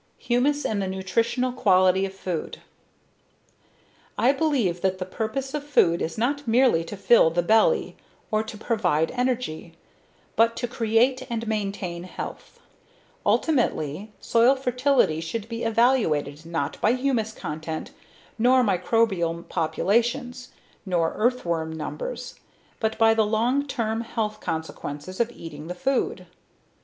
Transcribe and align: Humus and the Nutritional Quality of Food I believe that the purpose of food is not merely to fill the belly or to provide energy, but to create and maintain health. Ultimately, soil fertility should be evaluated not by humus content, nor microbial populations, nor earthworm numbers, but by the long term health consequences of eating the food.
Humus 0.17 0.65
and 0.65 0.81
the 0.81 0.87
Nutritional 0.87 1.51
Quality 1.51 2.07
of 2.07 2.13
Food 2.15 2.57
I 4.17 4.31
believe 4.31 4.81
that 4.81 4.97
the 4.97 5.05
purpose 5.05 5.53
of 5.53 5.63
food 5.63 6.01
is 6.01 6.17
not 6.17 6.47
merely 6.47 6.83
to 6.85 6.97
fill 6.97 7.29
the 7.29 7.43
belly 7.43 7.95
or 8.31 8.41
to 8.41 8.57
provide 8.57 9.11
energy, 9.11 9.73
but 10.35 10.55
to 10.55 10.67
create 10.67 11.27
and 11.29 11.47
maintain 11.47 12.05
health. 12.05 12.59
Ultimately, 13.27 14.11
soil 14.19 14.55
fertility 14.55 15.21
should 15.21 15.47
be 15.47 15.63
evaluated 15.63 16.47
not 16.47 16.81
by 16.81 16.93
humus 16.93 17.31
content, 17.31 17.91
nor 18.39 18.63
microbial 18.63 19.47
populations, 19.49 20.49
nor 20.83 21.13
earthworm 21.15 21.71
numbers, 21.71 22.39
but 22.79 22.97
by 22.97 23.13
the 23.13 23.21
long 23.23 23.67
term 23.67 24.01
health 24.01 24.39
consequences 24.39 25.19
of 25.19 25.29
eating 25.31 25.67
the 25.67 25.75
food. 25.75 26.25